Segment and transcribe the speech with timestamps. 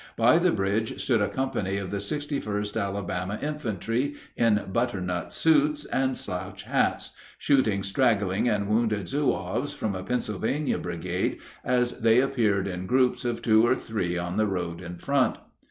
[0.15, 6.17] By the bridge stood a company of the 61st Alabama Infantry in butternut suits and
[6.17, 12.87] slouch hats, shooting straggling and wounded Zouaves from a Pennsylvania brigade as they appeared in
[12.87, 15.37] groups of two or three on the road in front.